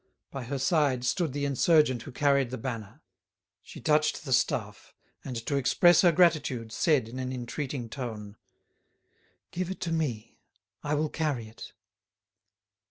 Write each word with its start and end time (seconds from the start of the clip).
By 0.31 0.45
her 0.45 0.57
side 0.57 1.05
stood 1.05 1.31
the 1.31 1.45
insurgent 1.45 2.01
who 2.01 2.11
carried 2.11 2.49
the 2.49 2.57
banner. 2.57 3.03
She 3.61 3.79
touched 3.79 4.25
the 4.25 4.33
staff, 4.33 4.95
and, 5.23 5.35
to 5.45 5.57
express 5.57 6.01
her 6.01 6.11
gratitude, 6.11 6.71
said 6.71 7.07
in 7.07 7.19
an 7.19 7.31
entreating 7.31 7.87
tone, 7.87 8.37
"Give 9.51 9.69
it 9.69 9.79
to 9.81 9.91
me; 9.91 10.39
I 10.83 10.95
will 10.95 11.09
carry 11.09 11.47
it." 11.49 11.73